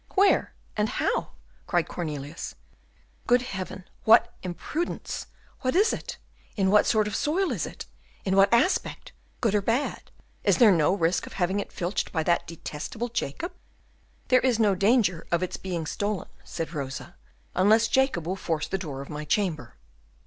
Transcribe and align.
"Where? 0.15 0.51
and 0.75 0.89
how?" 0.89 1.33
cried 1.67 1.87
Cornelius. 1.87 2.55
"Good 3.27 3.43
Heaven, 3.43 3.83
what 4.03 4.33
imprudence! 4.41 5.27
What 5.59 5.75
is 5.75 5.93
it? 5.93 6.17
In 6.55 6.71
what 6.71 6.87
sort 6.87 7.05
of 7.07 7.15
soil 7.15 7.51
is 7.51 7.67
it? 7.67 7.85
In 8.25 8.35
what 8.35 8.51
aspect? 8.51 9.11
Good 9.41 9.53
or 9.53 9.61
bad? 9.61 10.09
Is 10.43 10.57
there 10.57 10.71
no 10.71 10.91
risk 10.91 11.27
of 11.27 11.33
having 11.33 11.59
it 11.59 11.71
filched 11.71 12.11
by 12.11 12.23
that 12.23 12.47
detestable 12.47 13.09
Jacob?" 13.09 13.53
"There 14.29 14.41
is 14.41 14.57
no 14.57 14.73
danger 14.73 15.27
of 15.31 15.43
its 15.43 15.57
being 15.57 15.85
stolen," 15.85 16.29
said 16.43 16.73
Rosa, 16.73 17.15
"unless 17.53 17.87
Jacob 17.87 18.25
will 18.25 18.35
force 18.35 18.67
the 18.67 18.79
door 18.79 19.01
of 19.01 19.07
my 19.11 19.23
chamber." 19.23 19.75